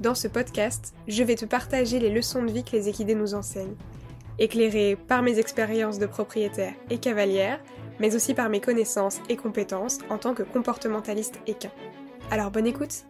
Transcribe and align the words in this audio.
dans 0.00 0.14
ce 0.14 0.28
podcast, 0.28 0.94
je 1.08 1.22
vais 1.22 1.34
te 1.34 1.44
partager 1.44 1.98
les 1.98 2.10
leçons 2.10 2.42
de 2.42 2.50
vie 2.50 2.64
que 2.64 2.72
les 2.72 2.88
équidés 2.88 3.14
nous 3.14 3.34
enseignent, 3.34 3.76
éclairées 4.38 4.96
par 4.96 5.22
mes 5.22 5.38
expériences 5.38 5.98
de 5.98 6.06
propriétaire 6.06 6.74
et 6.90 6.98
cavalière, 6.98 7.60
mais 8.00 8.14
aussi 8.16 8.34
par 8.34 8.48
mes 8.48 8.60
connaissances 8.60 9.20
et 9.28 9.36
compétences 9.36 9.98
en 10.10 10.18
tant 10.18 10.34
que 10.34 10.42
comportementaliste 10.42 11.38
équin. 11.46 11.70
Alors 12.30 12.50
bonne 12.50 12.66
écoute 12.66 13.04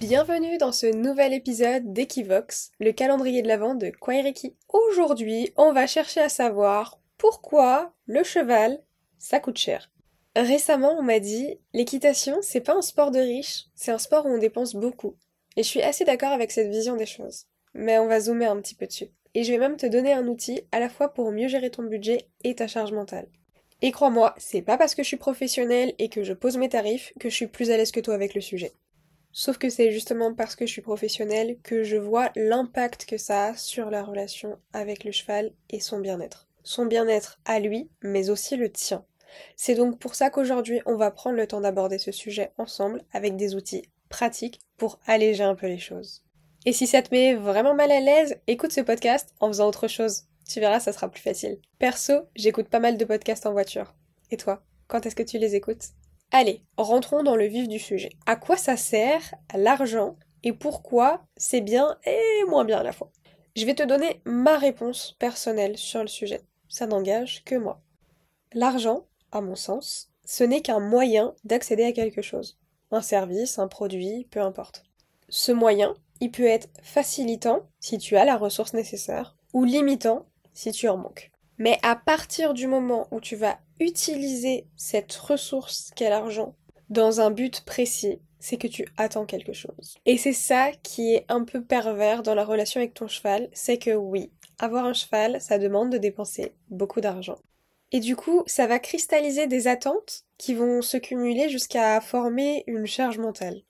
Bienvenue 0.00 0.58
dans 0.58 0.70
ce 0.70 0.86
nouvel 0.86 1.32
épisode 1.32 1.92
d'Equivox, 1.92 2.72
le 2.78 2.92
calendrier 2.92 3.42
de 3.42 3.48
l'Avent 3.48 3.74
de 3.74 3.90
Kwaireki. 3.90 4.54
Aujourd'hui, 4.68 5.52
on 5.56 5.72
va 5.72 5.86
chercher 5.86 6.20
à 6.20 6.28
savoir 6.28 7.00
pourquoi 7.16 7.94
le 8.06 8.22
cheval, 8.22 8.78
ça 9.18 9.40
coûte 9.40 9.58
cher. 9.58 9.90
Récemment, 10.38 10.96
on 10.96 11.02
m'a 11.02 11.18
dit 11.18 11.58
l'équitation, 11.72 12.38
c'est 12.42 12.60
pas 12.60 12.76
un 12.76 12.80
sport 12.80 13.10
de 13.10 13.18
riche, 13.18 13.64
c'est 13.74 13.90
un 13.90 13.98
sport 13.98 14.24
où 14.24 14.28
on 14.28 14.38
dépense 14.38 14.76
beaucoup. 14.76 15.16
Et 15.56 15.64
je 15.64 15.68
suis 15.68 15.82
assez 15.82 16.04
d'accord 16.04 16.30
avec 16.30 16.52
cette 16.52 16.70
vision 16.70 16.94
des 16.94 17.06
choses. 17.06 17.46
Mais 17.74 17.98
on 17.98 18.06
va 18.06 18.20
zoomer 18.20 18.48
un 18.48 18.60
petit 18.60 18.76
peu 18.76 18.86
dessus. 18.86 19.08
Et 19.34 19.42
je 19.42 19.50
vais 19.50 19.58
même 19.58 19.76
te 19.76 19.86
donner 19.86 20.12
un 20.12 20.28
outil 20.28 20.60
à 20.70 20.78
la 20.78 20.88
fois 20.88 21.12
pour 21.12 21.32
mieux 21.32 21.48
gérer 21.48 21.70
ton 21.70 21.82
budget 21.82 22.28
et 22.44 22.54
ta 22.54 22.68
charge 22.68 22.92
mentale. 22.92 23.26
Et 23.82 23.90
crois-moi, 23.90 24.36
c'est 24.38 24.62
pas 24.62 24.78
parce 24.78 24.94
que 24.94 25.02
je 25.02 25.08
suis 25.08 25.16
professionnelle 25.16 25.92
et 25.98 26.08
que 26.08 26.22
je 26.22 26.34
pose 26.34 26.56
mes 26.56 26.68
tarifs 26.68 27.12
que 27.18 27.30
je 27.30 27.34
suis 27.34 27.48
plus 27.48 27.72
à 27.72 27.76
l'aise 27.76 27.90
que 27.90 27.98
toi 27.98 28.14
avec 28.14 28.34
le 28.34 28.40
sujet. 28.40 28.70
Sauf 29.32 29.58
que 29.58 29.70
c'est 29.70 29.90
justement 29.90 30.34
parce 30.34 30.54
que 30.54 30.66
je 30.66 30.70
suis 30.70 30.82
professionnelle 30.82 31.58
que 31.64 31.82
je 31.82 31.96
vois 31.96 32.30
l'impact 32.36 33.06
que 33.06 33.18
ça 33.18 33.46
a 33.46 33.56
sur 33.56 33.90
la 33.90 34.04
relation 34.04 34.56
avec 34.72 35.02
le 35.02 35.10
cheval 35.10 35.50
et 35.68 35.80
son 35.80 35.98
bien-être. 35.98 36.46
Son 36.62 36.86
bien-être 36.86 37.40
à 37.44 37.58
lui, 37.58 37.90
mais 38.02 38.30
aussi 38.30 38.56
le 38.56 38.70
tien. 38.70 39.04
C'est 39.56 39.74
donc 39.74 39.98
pour 39.98 40.14
ça 40.14 40.30
qu'aujourd'hui 40.30 40.80
on 40.86 40.96
va 40.96 41.10
prendre 41.10 41.36
le 41.36 41.46
temps 41.46 41.60
d'aborder 41.60 41.98
ce 41.98 42.12
sujet 42.12 42.52
ensemble 42.58 43.02
avec 43.12 43.36
des 43.36 43.54
outils 43.54 43.88
pratiques 44.08 44.60
pour 44.76 44.98
alléger 45.06 45.44
un 45.44 45.54
peu 45.54 45.66
les 45.66 45.78
choses. 45.78 46.22
Et 46.66 46.72
si 46.72 46.86
ça 46.86 47.02
te 47.02 47.14
met 47.14 47.34
vraiment 47.34 47.74
mal 47.74 47.92
à 47.92 48.00
l'aise, 48.00 48.40
écoute 48.46 48.72
ce 48.72 48.80
podcast 48.80 49.34
en 49.40 49.48
faisant 49.48 49.68
autre 49.68 49.88
chose. 49.88 50.24
Tu 50.48 50.60
verras, 50.60 50.80
ça 50.80 50.92
sera 50.92 51.10
plus 51.10 51.20
facile. 51.20 51.58
Perso, 51.78 52.14
j'écoute 52.34 52.68
pas 52.68 52.80
mal 52.80 52.96
de 52.96 53.04
podcasts 53.04 53.46
en 53.46 53.52
voiture. 53.52 53.94
Et 54.30 54.36
toi, 54.36 54.62
quand 54.86 55.04
est-ce 55.04 55.16
que 55.16 55.22
tu 55.22 55.38
les 55.38 55.54
écoutes? 55.54 55.84
Allez, 56.30 56.62
rentrons 56.76 57.22
dans 57.22 57.36
le 57.36 57.46
vif 57.46 57.68
du 57.68 57.78
sujet. 57.78 58.10
À 58.26 58.36
quoi 58.36 58.56
ça 58.56 58.76
sert 58.76 59.34
l'argent 59.54 60.16
et 60.42 60.52
pourquoi 60.52 61.22
c'est 61.36 61.60
bien 61.60 61.98
et 62.04 62.44
moins 62.48 62.64
bien 62.64 62.78
à 62.78 62.82
la 62.82 62.92
fois? 62.92 63.10
Je 63.56 63.64
vais 63.64 63.74
te 63.74 63.82
donner 63.82 64.20
ma 64.24 64.56
réponse 64.56 65.16
personnelle 65.18 65.76
sur 65.76 66.00
le 66.00 66.06
sujet. 66.06 66.42
Ça 66.68 66.86
n'engage 66.86 67.42
que 67.44 67.56
moi. 67.56 67.80
L'argent, 68.52 69.07
à 69.32 69.40
mon 69.40 69.56
sens, 69.56 70.10
ce 70.24 70.44
n'est 70.44 70.62
qu'un 70.62 70.80
moyen 70.80 71.34
d'accéder 71.44 71.84
à 71.84 71.92
quelque 71.92 72.22
chose. 72.22 72.58
Un 72.90 73.02
service, 73.02 73.58
un 73.58 73.68
produit, 73.68 74.26
peu 74.30 74.40
importe. 74.40 74.84
Ce 75.28 75.52
moyen, 75.52 75.94
il 76.20 76.30
peut 76.30 76.46
être 76.46 76.68
facilitant 76.82 77.62
si 77.80 77.98
tu 77.98 78.16
as 78.16 78.24
la 78.24 78.36
ressource 78.36 78.74
nécessaire, 78.74 79.36
ou 79.52 79.64
limitant 79.64 80.26
si 80.52 80.72
tu 80.72 80.88
en 80.88 80.96
manques. 80.96 81.30
Mais 81.58 81.78
à 81.82 81.96
partir 81.96 82.54
du 82.54 82.66
moment 82.66 83.08
où 83.10 83.20
tu 83.20 83.36
vas 83.36 83.58
utiliser 83.80 84.66
cette 84.76 85.14
ressource 85.14 85.90
qu'est 85.94 86.10
l'argent 86.10 86.54
dans 86.90 87.20
un 87.20 87.30
but 87.30 87.62
précis, 87.62 88.20
c'est 88.40 88.56
que 88.56 88.68
tu 88.68 88.86
attends 88.96 89.26
quelque 89.26 89.52
chose. 89.52 89.96
Et 90.06 90.16
c'est 90.16 90.32
ça 90.32 90.70
qui 90.82 91.14
est 91.14 91.26
un 91.28 91.44
peu 91.44 91.62
pervers 91.62 92.22
dans 92.22 92.34
la 92.34 92.44
relation 92.44 92.80
avec 92.80 92.94
ton 92.94 93.08
cheval, 93.08 93.48
c'est 93.52 93.78
que 93.78 93.94
oui, 93.94 94.30
avoir 94.58 94.84
un 94.84 94.92
cheval, 94.92 95.40
ça 95.40 95.58
demande 95.58 95.90
de 95.90 95.98
dépenser 95.98 96.52
beaucoup 96.70 97.00
d'argent. 97.00 97.38
Et 97.92 98.00
du 98.00 98.16
coup, 98.16 98.42
ça 98.46 98.66
va 98.66 98.78
cristalliser 98.78 99.46
des 99.46 99.66
attentes 99.66 100.24
qui 100.36 100.54
vont 100.54 100.82
se 100.82 100.96
cumuler 100.96 101.48
jusqu'à 101.48 102.00
former 102.00 102.64
une 102.66 102.86
charge 102.86 103.18
mentale. 103.18 103.62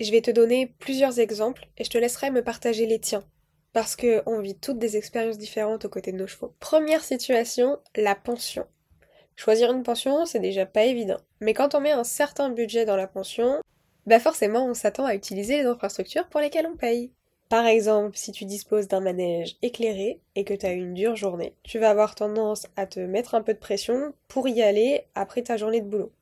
Je 0.00 0.10
vais 0.10 0.22
te 0.22 0.30
donner 0.30 0.74
plusieurs 0.78 1.18
exemples 1.18 1.68
et 1.76 1.84
je 1.84 1.90
te 1.90 1.98
laisserai 1.98 2.30
me 2.30 2.42
partager 2.42 2.86
les 2.86 2.98
tiens. 3.00 3.24
Parce 3.72 3.96
qu'on 3.96 4.40
vit 4.40 4.58
toutes 4.58 4.78
des 4.78 4.96
expériences 4.96 5.38
différentes 5.38 5.84
aux 5.84 5.90
côtés 5.90 6.12
de 6.12 6.16
nos 6.16 6.26
chevaux. 6.26 6.54
Première 6.60 7.04
situation, 7.04 7.78
la 7.94 8.14
pension. 8.14 8.66
Choisir 9.36 9.70
une 9.70 9.82
pension, 9.82 10.24
c'est 10.24 10.40
déjà 10.40 10.66
pas 10.66 10.84
évident. 10.84 11.18
Mais 11.40 11.52
quand 11.52 11.74
on 11.74 11.80
met 11.80 11.92
un 11.92 12.04
certain 12.04 12.48
budget 12.48 12.86
dans 12.86 12.96
la 12.96 13.06
pension, 13.06 13.60
bah 14.06 14.18
forcément 14.18 14.66
on 14.66 14.74
s'attend 14.74 15.04
à 15.04 15.14
utiliser 15.14 15.58
les 15.58 15.66
infrastructures 15.66 16.28
pour 16.28 16.40
lesquelles 16.40 16.66
on 16.66 16.76
paye. 16.76 17.12
Par 17.48 17.66
exemple, 17.66 18.16
si 18.16 18.30
tu 18.30 18.44
disposes 18.44 18.88
d'un 18.88 19.00
manège 19.00 19.56
éclairé 19.62 20.20
et 20.34 20.44
que 20.44 20.52
tu 20.52 20.66
as 20.66 20.72
une 20.72 20.92
dure 20.92 21.16
journée, 21.16 21.54
tu 21.62 21.78
vas 21.78 21.88
avoir 21.88 22.14
tendance 22.14 22.66
à 22.76 22.86
te 22.86 23.00
mettre 23.00 23.34
un 23.34 23.42
peu 23.42 23.54
de 23.54 23.58
pression 23.58 24.12
pour 24.28 24.48
y 24.48 24.62
aller 24.62 25.04
après 25.14 25.42
ta 25.42 25.56
journée 25.56 25.80
de 25.80 25.88
boulot. 25.88 26.12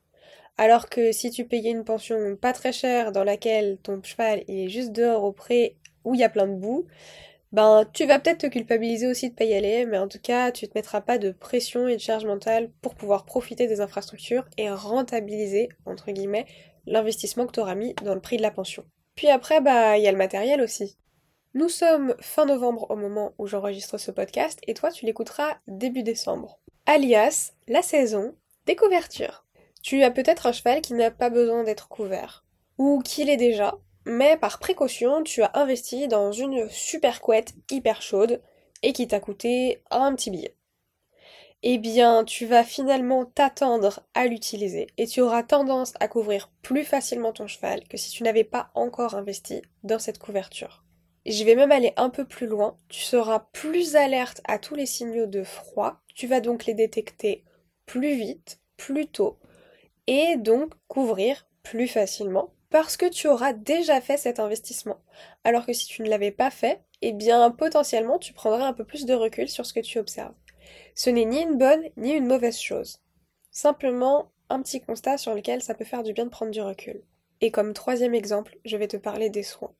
Alors 0.56 0.88
que 0.88 1.10
si 1.10 1.30
tu 1.30 1.44
payais 1.44 1.72
une 1.72 1.84
pension 1.84 2.36
pas 2.36 2.52
très 2.52 2.72
chère 2.72 3.10
dans 3.10 3.24
laquelle 3.24 3.76
ton 3.82 4.00
cheval 4.02 4.44
est 4.46 4.68
juste 4.68 4.92
dehors 4.92 5.24
au 5.24 5.32
pré 5.32 5.76
où 6.04 6.14
il 6.14 6.20
y 6.20 6.24
a 6.24 6.28
plein 6.28 6.46
de 6.46 6.54
boue, 6.54 6.86
ben 7.52 7.84
tu 7.92 8.06
vas 8.06 8.20
peut-être 8.20 8.42
te 8.42 8.46
culpabiliser 8.46 9.08
aussi 9.08 9.30
de 9.30 9.34
pas 9.34 9.44
y 9.44 9.54
aller, 9.54 9.84
mais 9.84 9.98
en 9.98 10.08
tout 10.08 10.20
cas 10.22 10.52
tu 10.52 10.68
te 10.68 10.72
mettras 10.76 11.00
pas 11.00 11.18
de 11.18 11.32
pression 11.32 11.88
et 11.88 11.96
de 11.96 12.00
charge 12.00 12.24
mentale 12.24 12.70
pour 12.82 12.94
pouvoir 12.94 13.24
profiter 13.24 13.66
des 13.66 13.80
infrastructures 13.80 14.46
et 14.58 14.70
rentabiliser, 14.70 15.70
entre 15.86 16.12
guillemets, 16.12 16.46
l'investissement 16.86 17.46
que 17.46 17.52
tu 17.52 17.60
auras 17.60 17.74
mis 17.74 17.94
dans 18.04 18.14
le 18.14 18.20
prix 18.20 18.36
de 18.36 18.42
la 18.42 18.52
pension. 18.52 18.84
Puis 19.16 19.28
après, 19.28 19.60
bah, 19.60 19.98
il 19.98 20.04
y 20.04 20.08
a 20.08 20.12
le 20.12 20.18
matériel 20.18 20.60
aussi. 20.60 20.96
Nous 21.56 21.70
sommes 21.70 22.14
fin 22.20 22.44
novembre 22.44 22.90
au 22.90 22.96
moment 22.96 23.32
où 23.38 23.46
j'enregistre 23.46 23.96
ce 23.96 24.10
podcast 24.10 24.60
et 24.66 24.74
toi 24.74 24.90
tu 24.90 25.06
l'écouteras 25.06 25.56
début 25.66 26.02
décembre. 26.02 26.60
Alias 26.84 27.54
la 27.66 27.80
saison 27.80 28.34
des 28.66 28.76
couvertures. 28.76 29.46
Tu 29.82 30.02
as 30.02 30.10
peut-être 30.10 30.46
un 30.46 30.52
cheval 30.52 30.82
qui 30.82 30.92
n'a 30.92 31.10
pas 31.10 31.30
besoin 31.30 31.64
d'être 31.64 31.88
couvert 31.88 32.44
ou 32.76 33.00
qui 33.02 33.24
l'est 33.24 33.38
déjà, 33.38 33.78
mais 34.04 34.36
par 34.36 34.58
précaution 34.58 35.22
tu 35.22 35.42
as 35.42 35.50
investi 35.54 36.08
dans 36.08 36.30
une 36.30 36.68
super 36.68 37.22
couette 37.22 37.54
hyper 37.70 38.02
chaude 38.02 38.42
et 38.82 38.92
qui 38.92 39.08
t'a 39.08 39.18
coûté 39.18 39.82
un 39.90 40.14
petit 40.14 40.30
billet. 40.30 40.58
Eh 41.62 41.78
bien, 41.78 42.24
tu 42.24 42.44
vas 42.44 42.64
finalement 42.64 43.24
t'attendre 43.24 44.00
à 44.12 44.26
l'utiliser 44.26 44.88
et 44.98 45.06
tu 45.06 45.22
auras 45.22 45.42
tendance 45.42 45.94
à 46.00 46.06
couvrir 46.06 46.50
plus 46.60 46.84
facilement 46.84 47.32
ton 47.32 47.46
cheval 47.46 47.82
que 47.88 47.96
si 47.96 48.10
tu 48.10 48.24
n'avais 48.24 48.44
pas 48.44 48.68
encore 48.74 49.14
investi 49.14 49.62
dans 49.84 49.98
cette 49.98 50.18
couverture. 50.18 50.85
Je 51.28 51.42
vais 51.42 51.56
même 51.56 51.72
aller 51.72 51.92
un 51.96 52.08
peu 52.08 52.24
plus 52.24 52.46
loin. 52.46 52.76
Tu 52.88 53.00
seras 53.00 53.48
plus 53.52 53.96
alerte 53.96 54.40
à 54.46 54.60
tous 54.60 54.76
les 54.76 54.86
signaux 54.86 55.26
de 55.26 55.42
froid. 55.42 56.00
Tu 56.14 56.28
vas 56.28 56.40
donc 56.40 56.66
les 56.66 56.74
détecter 56.74 57.44
plus 57.84 58.14
vite, 58.14 58.60
plus 58.76 59.08
tôt, 59.08 59.38
et 60.06 60.36
donc 60.36 60.72
couvrir 60.86 61.48
plus 61.62 61.88
facilement 61.88 62.52
parce 62.70 62.96
que 62.96 63.08
tu 63.08 63.26
auras 63.26 63.52
déjà 63.52 64.00
fait 64.00 64.16
cet 64.16 64.38
investissement. 64.38 65.00
Alors 65.42 65.66
que 65.66 65.72
si 65.72 65.86
tu 65.86 66.02
ne 66.02 66.08
l'avais 66.08 66.30
pas 66.30 66.50
fait, 66.50 66.82
eh 67.02 67.12
bien 67.12 67.50
potentiellement 67.50 68.18
tu 68.18 68.32
prendrais 68.32 68.62
un 68.62 68.72
peu 68.72 68.84
plus 68.84 69.04
de 69.04 69.14
recul 69.14 69.48
sur 69.48 69.66
ce 69.66 69.72
que 69.72 69.80
tu 69.80 69.98
observes. 69.98 70.34
Ce 70.94 71.10
n'est 71.10 71.24
ni 71.24 71.42
une 71.42 71.58
bonne 71.58 71.82
ni 71.96 72.12
une 72.12 72.26
mauvaise 72.26 72.58
chose. 72.58 73.00
Simplement 73.50 74.30
un 74.48 74.62
petit 74.62 74.80
constat 74.80 75.18
sur 75.18 75.34
lequel 75.34 75.60
ça 75.60 75.74
peut 75.74 75.84
faire 75.84 76.02
du 76.04 76.12
bien 76.12 76.24
de 76.24 76.30
prendre 76.30 76.52
du 76.52 76.60
recul. 76.60 77.02
Et 77.40 77.50
comme 77.50 77.72
troisième 77.72 78.14
exemple, 78.14 78.58
je 78.64 78.76
vais 78.76 78.88
te 78.88 78.96
parler 78.96 79.28
des 79.28 79.42
soins. 79.42 79.74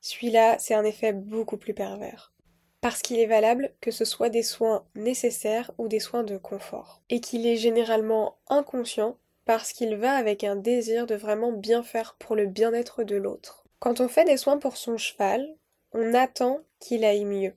Celui-là, 0.00 0.56
c'est 0.58 0.74
un 0.74 0.84
effet 0.84 1.12
beaucoup 1.12 1.56
plus 1.56 1.74
pervers. 1.74 2.32
Parce 2.80 3.02
qu'il 3.02 3.18
est 3.18 3.26
valable 3.26 3.72
que 3.80 3.90
ce 3.90 4.04
soit 4.04 4.28
des 4.28 4.42
soins 4.42 4.84
nécessaires 4.94 5.72
ou 5.78 5.88
des 5.88 6.00
soins 6.00 6.22
de 6.22 6.36
confort. 6.36 7.02
Et 7.10 7.20
qu'il 7.20 7.46
est 7.46 7.56
généralement 7.56 8.36
inconscient 8.48 9.16
parce 9.44 9.72
qu'il 9.72 9.96
va 9.96 10.12
avec 10.12 10.44
un 10.44 10.56
désir 10.56 11.06
de 11.06 11.14
vraiment 11.14 11.52
bien 11.52 11.82
faire 11.82 12.16
pour 12.18 12.36
le 12.36 12.46
bien-être 12.46 13.02
de 13.02 13.16
l'autre. 13.16 13.64
Quand 13.78 14.00
on 14.00 14.08
fait 14.08 14.24
des 14.24 14.36
soins 14.36 14.58
pour 14.58 14.76
son 14.76 14.96
cheval, 14.96 15.56
on 15.92 16.14
attend 16.14 16.60
qu'il 16.80 17.04
aille 17.04 17.24
mieux. 17.24 17.54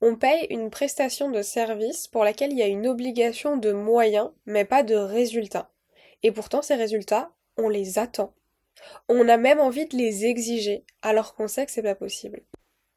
On 0.00 0.16
paye 0.16 0.46
une 0.50 0.70
prestation 0.70 1.30
de 1.30 1.42
service 1.42 2.08
pour 2.08 2.24
laquelle 2.24 2.52
il 2.52 2.58
y 2.58 2.62
a 2.62 2.68
une 2.68 2.86
obligation 2.86 3.56
de 3.56 3.72
moyens, 3.72 4.30
mais 4.46 4.64
pas 4.64 4.82
de 4.82 4.94
résultats. 4.94 5.70
Et 6.22 6.32
pourtant, 6.32 6.62
ces 6.62 6.74
résultats, 6.74 7.32
on 7.56 7.68
les 7.68 7.98
attend. 7.98 8.32
On 9.08 9.28
a 9.28 9.36
même 9.36 9.60
envie 9.60 9.86
de 9.86 9.96
les 9.96 10.26
exiger, 10.26 10.84
alors 11.02 11.34
qu'on 11.34 11.48
sait 11.48 11.66
que 11.66 11.72
c'est 11.72 11.82
pas 11.82 11.94
possible. 11.94 12.42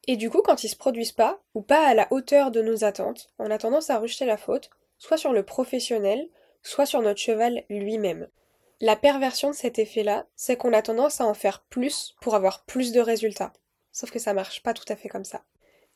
Et 0.07 0.17
du 0.17 0.29
coup, 0.29 0.41
quand 0.41 0.63
ils 0.63 0.69
se 0.69 0.75
produisent 0.75 1.11
pas, 1.11 1.41
ou 1.53 1.61
pas 1.61 1.87
à 1.87 1.93
la 1.93 2.07
hauteur 2.11 2.51
de 2.51 2.61
nos 2.61 2.83
attentes, 2.83 3.29
on 3.39 3.49
a 3.49 3.57
tendance 3.57 3.89
à 3.89 3.99
rejeter 3.99 4.25
la 4.25 4.37
faute, 4.37 4.69
soit 4.97 5.17
sur 5.17 5.33
le 5.33 5.43
professionnel, 5.43 6.29
soit 6.61 6.85
sur 6.85 7.01
notre 7.01 7.19
cheval 7.19 7.63
lui-même. 7.69 8.27
La 8.81 8.95
perversion 8.95 9.49
de 9.49 9.55
cet 9.55 9.79
effet-là, 9.79 10.27
c'est 10.35 10.57
qu'on 10.57 10.73
a 10.73 10.81
tendance 10.81 11.21
à 11.21 11.25
en 11.25 11.33
faire 11.33 11.63
plus 11.69 12.15
pour 12.21 12.35
avoir 12.35 12.65
plus 12.65 12.91
de 12.91 12.99
résultats. 12.99 13.53
Sauf 13.91 14.11
que 14.11 14.19
ça 14.19 14.33
marche 14.33 14.61
pas 14.61 14.73
tout 14.73 14.85
à 14.89 14.95
fait 14.95 15.09
comme 15.09 15.23
ça. 15.23 15.43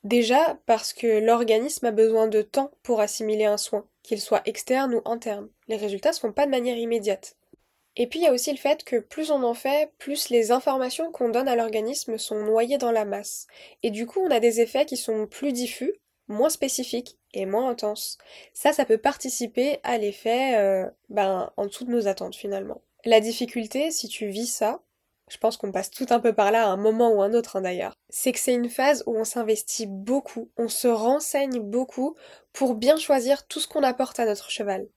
Déjà 0.06 0.58
parce 0.66 0.94
que 0.94 1.20
l'organisme 1.20 1.86
a 1.86 1.92
besoin 1.92 2.28
de 2.28 2.42
temps 2.42 2.72
pour 2.84 3.02
assimiler 3.02 3.44
un 3.44 3.58
soin, 3.58 3.86
qu'il 4.02 4.22
soit 4.22 4.42
externe 4.46 4.96
ou 4.96 5.02
interne. 5.04 5.50
Les 5.68 5.76
résultats 5.76 6.14
se 6.14 6.22
font 6.22 6.32
pas 6.32 6.46
de 6.46 6.52
manière 6.52 6.78
immédiate. 6.78 7.36
Et 8.02 8.08
puis 8.08 8.20
il 8.20 8.24
y 8.24 8.28
a 8.28 8.32
aussi 8.32 8.52
le 8.52 8.58
fait 8.58 8.86
que 8.86 8.96
plus 8.96 9.30
on 9.30 9.44
en 9.44 9.54
fait, 9.54 9.92
plus 9.98 10.30
les 10.30 10.52
informations 10.52 11.12
qu'on 11.12 11.28
donne 11.28 11.50
à 11.50 11.58
l'organisme 11.58 12.18
sont 12.18 12.42
noyées 12.42 12.78
dans 12.78 12.94
la 12.94 13.04
masse. 13.04 13.46
Et 13.84 13.92
du 13.92 14.08
coup, 14.08 14.22
on 14.22 14.32
a 14.32 14.40
des 14.40 14.62
effets 14.62 14.86
qui 14.86 14.96
sont 14.96 15.28
plus 15.28 15.52
diffus, 15.52 15.94
moins 16.30 16.50
spécifiques 16.50 17.18
et 17.34 17.46
moins 17.46 17.70
intenses. 17.70 18.18
Ça, 18.54 18.72
ça 18.72 18.86
peut 18.86 18.98
participer 18.98 19.80
à 19.84 19.98
l'effet 19.98 20.58
euh, 20.58 20.90
ben, 21.10 21.52
en 21.58 21.66
dessous 21.66 21.84
de 21.84 21.92
nos 21.92 22.08
attentes 22.08 22.38
finalement. 22.38 22.82
La 23.04 23.20
difficulté, 23.20 23.92
si 23.92 24.08
tu 24.08 24.28
vis 24.28 24.48
ça, 24.48 24.82
je 25.30 25.38
pense 25.38 25.58
qu'on 25.58 25.74
passe 25.74 25.92
tout 25.92 26.08
un 26.10 26.22
peu 26.22 26.32
par 26.32 26.52
là 26.52 26.68
à 26.68 26.70
un 26.70 26.78
moment 26.78 27.12
ou 27.12 27.22
un 27.22 27.34
autre 27.34 27.58
hein, 27.58 27.62
d'ailleurs, 27.62 27.96
c'est 28.10 28.32
que 28.32 28.40
c'est 28.40 28.54
une 28.54 28.70
phase 28.70 29.04
où 29.08 29.18
on 29.18 29.26
s'investit 29.26 29.88
beaucoup, 29.88 30.50
on 30.56 30.70
se 30.70 30.88
renseigne 30.88 31.60
beaucoup 31.60 32.16
pour 32.54 32.76
bien 32.76 32.96
choisir 32.96 33.46
tout 33.46 33.60
ce 33.60 33.68
qu'on 33.68 33.84
apporte 33.84 34.22
à 34.22 34.26
notre 34.26 34.50
cheval. 34.50 34.88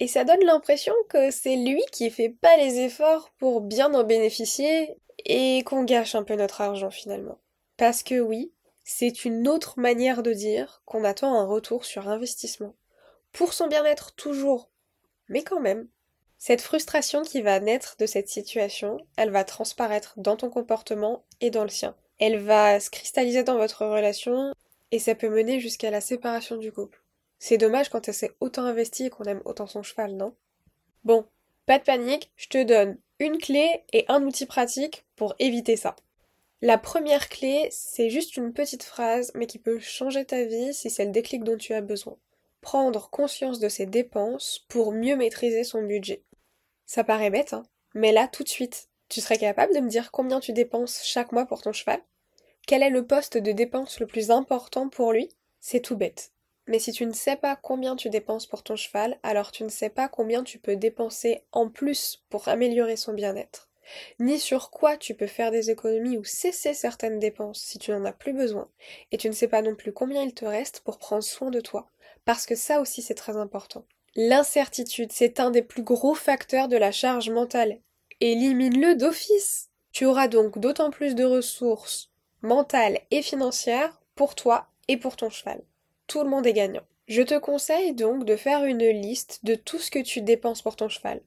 Et 0.00 0.08
ça 0.08 0.24
donne 0.24 0.44
l'impression 0.44 0.94
que 1.08 1.30
c'est 1.30 1.56
lui 1.56 1.82
qui 1.92 2.10
fait 2.10 2.30
pas 2.30 2.56
les 2.56 2.80
efforts 2.80 3.30
pour 3.38 3.60
bien 3.60 3.94
en 3.94 4.04
bénéficier 4.04 4.96
et 5.24 5.62
qu'on 5.64 5.84
gâche 5.84 6.14
un 6.14 6.24
peu 6.24 6.34
notre 6.34 6.60
argent 6.60 6.90
finalement. 6.90 7.38
Parce 7.76 8.02
que 8.02 8.20
oui, 8.20 8.52
c'est 8.82 9.24
une 9.24 9.48
autre 9.48 9.78
manière 9.78 10.22
de 10.22 10.32
dire 10.32 10.82
qu'on 10.84 11.04
attend 11.04 11.34
un 11.34 11.46
retour 11.46 11.84
sur 11.84 12.08
investissement. 12.08 12.74
Pour 13.32 13.52
son 13.52 13.68
bien-être 13.68 14.14
toujours. 14.14 14.70
Mais 15.28 15.42
quand 15.42 15.60
même. 15.60 15.88
Cette 16.38 16.60
frustration 16.60 17.22
qui 17.22 17.40
va 17.40 17.60
naître 17.60 17.96
de 17.98 18.06
cette 18.06 18.28
situation, 18.28 18.98
elle 19.16 19.30
va 19.30 19.44
transparaître 19.44 20.14
dans 20.16 20.36
ton 20.36 20.50
comportement 20.50 21.24
et 21.40 21.50
dans 21.50 21.62
le 21.62 21.70
sien. 21.70 21.96
Elle 22.18 22.38
va 22.38 22.78
se 22.80 22.90
cristalliser 22.90 23.44
dans 23.44 23.56
votre 23.56 23.86
relation 23.86 24.52
et 24.90 24.98
ça 24.98 25.14
peut 25.14 25.30
mener 25.30 25.60
jusqu'à 25.60 25.90
la 25.90 26.00
séparation 26.00 26.56
du 26.56 26.70
couple. 26.70 27.03
C'est 27.46 27.58
dommage 27.58 27.90
quand 27.90 28.08
elle 28.08 28.14
s'est 28.14 28.34
autant 28.40 28.64
investie 28.64 29.04
et 29.04 29.10
qu'on 29.10 29.24
aime 29.24 29.42
autant 29.44 29.66
son 29.66 29.82
cheval, 29.82 30.14
non? 30.16 30.34
Bon, 31.04 31.26
pas 31.66 31.78
de 31.78 31.84
panique, 31.84 32.32
je 32.36 32.48
te 32.48 32.62
donne 32.62 32.96
une 33.18 33.36
clé 33.36 33.84
et 33.92 34.06
un 34.08 34.22
outil 34.22 34.46
pratique 34.46 35.04
pour 35.14 35.34
éviter 35.38 35.76
ça. 35.76 35.94
La 36.62 36.78
première 36.78 37.28
clé, 37.28 37.68
c'est 37.70 38.08
juste 38.08 38.38
une 38.38 38.54
petite 38.54 38.82
phrase, 38.82 39.30
mais 39.34 39.46
qui 39.46 39.58
peut 39.58 39.78
changer 39.78 40.24
ta 40.24 40.42
vie 40.44 40.72
si 40.72 40.88
c'est 40.88 41.04
le 41.04 41.10
déclic 41.10 41.44
dont 41.44 41.58
tu 41.58 41.74
as 41.74 41.82
besoin. 41.82 42.16
Prendre 42.62 43.10
conscience 43.10 43.58
de 43.58 43.68
ses 43.68 43.84
dépenses 43.84 44.64
pour 44.70 44.92
mieux 44.92 45.16
maîtriser 45.16 45.64
son 45.64 45.82
budget. 45.82 46.22
Ça 46.86 47.04
paraît 47.04 47.28
bête, 47.28 47.52
hein 47.52 47.64
mais 47.92 48.12
là, 48.12 48.26
tout 48.26 48.42
de 48.42 48.48
suite, 48.48 48.88
tu 49.10 49.20
serais 49.20 49.36
capable 49.36 49.74
de 49.74 49.80
me 49.80 49.90
dire 49.90 50.12
combien 50.12 50.40
tu 50.40 50.54
dépenses 50.54 51.02
chaque 51.04 51.32
mois 51.32 51.44
pour 51.44 51.60
ton 51.60 51.74
cheval? 51.74 52.00
Quel 52.66 52.82
est 52.82 52.88
le 52.88 53.06
poste 53.06 53.36
de 53.36 53.52
dépense 53.52 54.00
le 54.00 54.06
plus 54.06 54.30
important 54.30 54.88
pour 54.88 55.12
lui? 55.12 55.28
C'est 55.60 55.80
tout 55.80 55.98
bête. 55.98 56.30
Mais 56.66 56.78
si 56.78 56.92
tu 56.92 57.04
ne 57.04 57.12
sais 57.12 57.36
pas 57.36 57.56
combien 57.56 57.94
tu 57.94 58.08
dépenses 58.08 58.46
pour 58.46 58.62
ton 58.62 58.76
cheval, 58.76 59.18
alors 59.22 59.52
tu 59.52 59.64
ne 59.64 59.68
sais 59.68 59.90
pas 59.90 60.08
combien 60.08 60.42
tu 60.42 60.58
peux 60.58 60.76
dépenser 60.76 61.42
en 61.52 61.68
plus 61.68 62.22
pour 62.30 62.48
améliorer 62.48 62.96
son 62.96 63.12
bien-être. 63.12 63.68
Ni 64.18 64.38
sur 64.38 64.70
quoi 64.70 64.96
tu 64.96 65.14
peux 65.14 65.26
faire 65.26 65.50
des 65.50 65.70
économies 65.70 66.16
ou 66.16 66.24
cesser 66.24 66.72
certaines 66.72 67.18
dépenses 67.18 67.60
si 67.60 67.78
tu 67.78 67.90
n'en 67.90 68.04
as 68.06 68.12
plus 68.12 68.32
besoin. 68.32 68.68
Et 69.12 69.18
tu 69.18 69.28
ne 69.28 69.34
sais 69.34 69.48
pas 69.48 69.60
non 69.60 69.74
plus 69.74 69.92
combien 69.92 70.22
il 70.22 70.32
te 70.32 70.46
reste 70.46 70.80
pour 70.80 70.98
prendre 70.98 71.22
soin 71.22 71.50
de 71.50 71.60
toi. 71.60 71.86
Parce 72.24 72.46
que 72.46 72.54
ça 72.54 72.80
aussi 72.80 73.02
c'est 73.02 73.14
très 73.14 73.36
important. 73.36 73.84
L'incertitude, 74.16 75.12
c'est 75.12 75.40
un 75.40 75.50
des 75.50 75.62
plus 75.62 75.82
gros 75.82 76.14
facteurs 76.14 76.68
de 76.68 76.76
la 76.76 76.92
charge 76.92 77.28
mentale. 77.30 77.80
Élimine-le 78.20 78.94
d'office. 78.94 79.70
Tu 79.92 80.06
auras 80.06 80.28
donc 80.28 80.58
d'autant 80.58 80.90
plus 80.90 81.14
de 81.14 81.24
ressources 81.24 82.10
mentales 82.42 83.00
et 83.10 83.22
financières 83.22 84.00
pour 84.14 84.34
toi 84.34 84.68
et 84.88 84.96
pour 84.96 85.16
ton 85.16 85.30
cheval 85.30 85.60
tout 86.06 86.22
le 86.22 86.30
monde 86.30 86.46
est 86.46 86.52
gagnant. 86.52 86.84
Je 87.06 87.22
te 87.22 87.38
conseille 87.38 87.92
donc 87.94 88.24
de 88.24 88.36
faire 88.36 88.64
une 88.64 88.86
liste 88.88 89.44
de 89.44 89.54
tout 89.54 89.78
ce 89.78 89.90
que 89.90 89.98
tu 89.98 90.22
dépenses 90.22 90.62
pour 90.62 90.76
ton 90.76 90.88
cheval. 90.88 91.20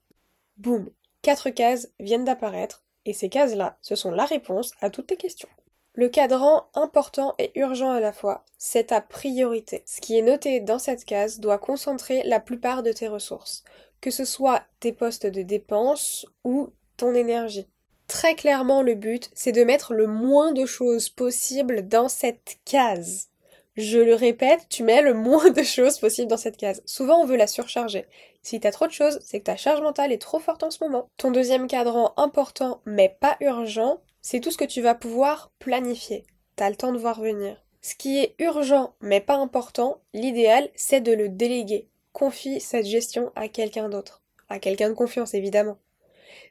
Boum, 0.57 0.89
quatre 1.21 1.51
cases 1.51 1.91
viennent 2.01 2.25
d'apparaître 2.25 2.85
et 3.05 3.13
ces 3.13 3.29
cases-là, 3.29 3.77
ce 3.83 3.95
sont 3.95 4.11
la 4.11 4.25
réponse 4.25 4.73
à 4.81 4.89
toutes 4.89 5.09
tes 5.09 5.19
questions. 5.19 5.49
Le 5.93 6.09
cadran 6.09 6.69
important 6.75 7.35
et 7.39 7.53
urgent 7.55 7.91
à 7.91 8.01
la 8.01 8.13
fois, 8.13 8.45
c'est 8.57 8.89
ta 8.89 9.03
priorité. 9.03 9.83
Ce 9.87 10.01
qui 10.01 10.19
est 10.19 10.23
noté 10.23 10.61
dans 10.61 10.79
cette 10.79 11.05
case 11.05 11.39
doit 11.39 11.59
concentrer 11.59 12.23
la 12.25 12.41
plupart 12.41 12.83
de 12.83 12.93
tes 12.93 13.09
ressources, 13.09 13.63
que 14.01 14.11
ce 14.11 14.25
soit 14.25 14.63
tes 14.81 14.93
postes 14.93 15.27
de 15.27 15.43
dépenses 15.43 16.27
ou 16.45 16.71
ton 16.97 17.15
énergie. 17.15 17.69
Très 18.09 18.35
clairement, 18.35 18.83
le 18.83 18.95
but, 18.95 19.31
c'est 19.35 19.53
de 19.53 19.65
mettre 19.65 19.93
le 19.93 20.07
moins 20.07 20.53
de 20.53 20.65
choses 20.65 21.09
possible 21.09 21.89
dans 21.89 22.09
cette 22.09 22.59
case. 22.65 23.29
Je 23.77 23.99
le 23.99 24.15
répète, 24.15 24.67
tu 24.71 24.85
mets 24.85 25.03
le 25.03 25.13
moins 25.13 25.51
de 25.51 25.63
choses 25.63 25.99
possible 25.99 26.29
dans 26.29 26.37
cette 26.37 26.57
case. 26.57 26.83
Souvent, 26.87 27.21
on 27.21 27.27
veut 27.27 27.37
la 27.37 27.47
surcharger. 27.47 28.07
Si 28.43 28.61
t'as 28.61 28.71
trop 28.71 28.87
de 28.87 28.93
choses, 28.93 29.19
c'est 29.25 29.41
que 29.41 29.45
ta 29.45 29.57
charge 29.57 29.83
mentale 29.83 30.13
est 30.13 30.23
trop 30.23 30.39
forte 30.39 30.63
en 30.63 30.71
ce 30.71 30.83
moment. 30.83 31.11
Ton 31.17 31.31
deuxième 31.31 31.67
cadran 31.67 32.15
important, 32.17 32.81
mais 32.87 33.17
pas 33.21 33.37
urgent, 33.41 34.01
c'est 34.23 34.41
tout 34.41 34.51
ce 34.51 34.57
que 34.57 34.65
tu 34.65 34.81
vas 34.81 34.95
pouvoir 34.95 35.51
planifier. 35.59 36.25
T'as 36.55 36.71
le 36.71 36.77
temps 36.77 36.93
de 36.93 36.99
voir 36.99 37.21
venir. 37.21 37.63
Ce 37.83 37.95
qui 37.95 38.19
est 38.19 38.35
urgent, 38.39 38.95
mais 39.01 39.21
pas 39.21 39.37
important, 39.37 40.01
l'idéal, 40.15 40.71
c'est 40.75 41.01
de 41.01 41.13
le 41.13 41.29
déléguer. 41.29 41.89
Confie 42.13 42.61
cette 42.61 42.87
gestion 42.87 43.31
à 43.35 43.49
quelqu'un 43.49 43.89
d'autre. 43.89 44.23
À 44.49 44.59
quelqu'un 44.59 44.89
de 44.89 44.95
confiance, 44.95 45.35
évidemment. 45.35 45.77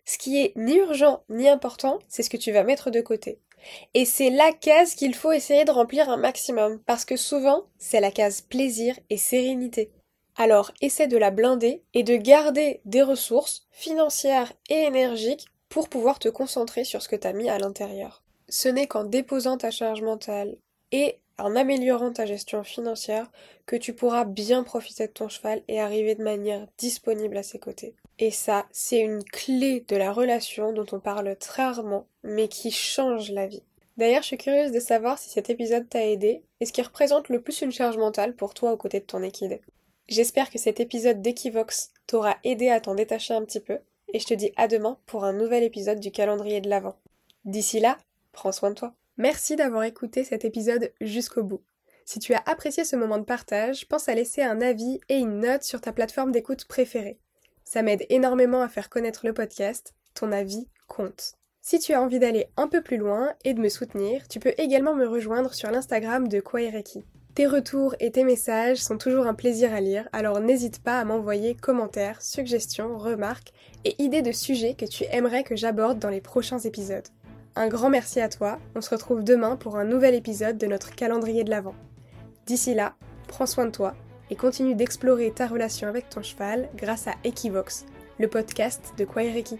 Ce 0.05 0.17
qui 0.17 0.41
est 0.41 0.53
ni 0.55 0.75
urgent 0.77 1.23
ni 1.29 1.47
important, 1.47 1.99
c'est 2.07 2.23
ce 2.23 2.29
que 2.29 2.37
tu 2.37 2.51
vas 2.51 2.63
mettre 2.63 2.91
de 2.91 3.01
côté. 3.01 3.39
Et 3.93 4.05
c'est 4.05 4.29
la 4.29 4.51
case 4.51 4.95
qu'il 4.95 5.15
faut 5.15 5.31
essayer 5.31 5.65
de 5.65 5.71
remplir 5.71 6.09
un 6.09 6.17
maximum, 6.17 6.79
parce 6.85 7.05
que 7.05 7.17
souvent, 7.17 7.65
c'est 7.77 7.99
la 7.99 8.11
case 8.11 8.41
plaisir 8.41 8.97
et 9.09 9.17
sérénité. 9.17 9.91
Alors, 10.37 10.71
essaie 10.81 11.07
de 11.07 11.17
la 11.17 11.31
blinder 11.31 11.81
et 11.93 12.03
de 12.03 12.15
garder 12.15 12.81
des 12.85 13.01
ressources 13.01 13.67
financières 13.71 14.51
et 14.69 14.83
énergiques 14.83 15.47
pour 15.69 15.89
pouvoir 15.89 16.19
te 16.19 16.29
concentrer 16.29 16.83
sur 16.83 17.01
ce 17.01 17.09
que 17.09 17.15
tu 17.15 17.27
as 17.27 17.33
mis 17.33 17.49
à 17.49 17.57
l'intérieur. 17.57 18.23
Ce 18.49 18.69
n'est 18.69 18.87
qu'en 18.87 19.05
déposant 19.05 19.57
ta 19.57 19.71
charge 19.71 20.01
mentale 20.01 20.57
et 20.91 21.19
en 21.37 21.55
améliorant 21.55 22.13
ta 22.13 22.25
gestion 22.25 22.63
financière 22.63 23.31
que 23.65 23.75
tu 23.75 23.93
pourras 23.93 24.25
bien 24.25 24.63
profiter 24.63 25.07
de 25.07 25.13
ton 25.13 25.27
cheval 25.27 25.63
et 25.67 25.79
arriver 25.81 26.15
de 26.15 26.23
manière 26.23 26.67
disponible 26.77 27.37
à 27.37 27.43
ses 27.43 27.59
côtés. 27.59 27.95
Et 28.17 28.31
ça, 28.31 28.65
c'est 28.71 28.99
une 28.99 29.23
clé 29.23 29.83
de 29.87 29.95
la 29.95 30.13
relation 30.13 30.71
dont 30.71 30.85
on 30.93 30.99
parle 30.99 31.35
très 31.35 31.63
rarement, 31.63 32.07
mais 32.23 32.47
qui 32.47 32.71
change 32.71 33.31
la 33.31 33.45
vie. 33.45 33.63
D'ailleurs, 33.97 34.21
je 34.21 34.27
suis 34.27 34.37
curieuse 34.37 34.71
de 34.71 34.79
savoir 34.79 35.17
si 35.17 35.29
cet 35.29 35.49
épisode 35.49 35.87
t'a 35.89 36.05
aidé 36.05 36.43
et 36.59 36.65
ce 36.65 36.73
qui 36.73 36.81
représente 36.81 37.29
le 37.29 37.41
plus 37.41 37.61
une 37.61 37.71
charge 37.71 37.97
mentale 37.97 38.35
pour 38.35 38.53
toi 38.53 38.71
aux 38.71 38.77
côtés 38.77 38.99
de 38.99 39.05
ton 39.05 39.21
équidé. 39.21 39.61
J'espère 40.07 40.49
que 40.49 40.59
cet 40.59 40.79
épisode 40.79 41.21
d'Equivox 41.21 41.91
t'aura 42.07 42.37
aidé 42.43 42.69
à 42.69 42.79
t'en 42.79 42.95
détacher 42.95 43.33
un 43.33 43.43
petit 43.43 43.59
peu, 43.59 43.79
et 44.13 44.19
je 44.19 44.25
te 44.25 44.33
dis 44.33 44.51
à 44.55 44.67
demain 44.67 44.97
pour 45.05 45.25
un 45.25 45.33
nouvel 45.33 45.63
épisode 45.63 45.99
du 45.99 46.11
calendrier 46.11 46.61
de 46.61 46.69
l'Avent. 46.69 46.97
D'ici 47.43 47.79
là, 47.79 47.97
prends 48.31 48.51
soin 48.51 48.69
de 48.69 48.75
toi. 48.75 48.93
Merci 49.17 49.55
d'avoir 49.55 49.83
écouté 49.83 50.23
cet 50.23 50.45
épisode 50.45 50.91
jusqu'au 51.01 51.43
bout. 51.43 51.61
Si 52.05 52.19
tu 52.19 52.33
as 52.33 52.43
apprécié 52.45 52.85
ce 52.85 52.95
moment 52.95 53.17
de 53.17 53.23
partage, 53.23 53.87
pense 53.87 54.09
à 54.09 54.13
laisser 54.13 54.43
un 54.43 54.61
avis 54.61 54.99
et 55.09 55.15
une 55.15 55.39
note 55.39 55.63
sur 55.63 55.81
ta 55.81 55.91
plateforme 55.91 56.31
d'écoute 56.31 56.65
préférée. 56.65 57.17
Ça 57.65 57.81
m'aide 57.81 58.05
énormément 58.09 58.61
à 58.61 58.69
faire 58.69 58.89
connaître 58.89 59.25
le 59.25 59.33
podcast, 59.33 59.95
ton 60.13 60.31
avis 60.31 60.67
compte. 60.87 61.33
Si 61.61 61.79
tu 61.79 61.93
as 61.93 62.01
envie 62.01 62.19
d'aller 62.19 62.45
un 62.57 62.67
peu 62.67 62.83
plus 62.83 62.97
loin 62.97 63.33
et 63.43 63.55
de 63.55 63.59
me 63.59 63.69
soutenir, 63.69 64.27
tu 64.27 64.39
peux 64.39 64.53
également 64.59 64.93
me 64.93 65.07
rejoindre 65.07 65.53
sur 65.55 65.71
l'Instagram 65.71 66.27
de 66.27 66.39
Kwaireki. 66.39 67.03
Tes 67.33 67.47
retours 67.47 67.95
et 67.99 68.11
tes 68.11 68.23
messages 68.23 68.77
sont 68.77 68.99
toujours 68.99 69.25
un 69.25 69.33
plaisir 69.33 69.73
à 69.73 69.81
lire, 69.81 70.07
alors 70.13 70.39
n'hésite 70.39 70.81
pas 70.83 70.99
à 70.99 71.05
m'envoyer 71.05 71.55
commentaires, 71.55 72.21
suggestions, 72.21 72.97
remarques 72.97 73.51
et 73.83 74.01
idées 74.01 74.21
de 74.21 74.31
sujets 74.31 74.75
que 74.75 74.85
tu 74.85 75.03
aimerais 75.11 75.43
que 75.43 75.55
j'aborde 75.55 75.97
dans 75.97 76.09
les 76.09 76.21
prochains 76.21 76.59
épisodes. 76.59 77.07
Un 77.55 77.67
grand 77.67 77.89
merci 77.89 78.21
à 78.21 78.29
toi, 78.29 78.59
on 78.75 78.81
se 78.81 78.91
retrouve 78.91 79.23
demain 79.23 79.55
pour 79.55 79.75
un 79.75 79.85
nouvel 79.85 80.13
épisode 80.13 80.57
de 80.57 80.67
notre 80.67 80.93
calendrier 80.93 81.43
de 81.43 81.49
l'Avent. 81.49 81.75
D'ici 82.45 82.75
là, 82.75 82.95
prends 83.27 83.47
soin 83.47 83.65
de 83.65 83.71
toi 83.71 83.95
et 84.29 84.35
continue 84.35 84.75
d'explorer 84.75 85.31
ta 85.31 85.47
relation 85.47 85.87
avec 85.87 86.09
ton 86.09 86.21
cheval 86.21 86.69
grâce 86.75 87.07
à 87.07 87.15
Equivox, 87.23 87.85
le 88.19 88.27
podcast 88.27 88.93
de 88.97 89.05
Kwaireki. 89.05 89.57